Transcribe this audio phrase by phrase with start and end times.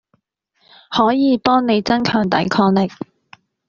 [0.89, 2.89] 可以幫你增強抵抗力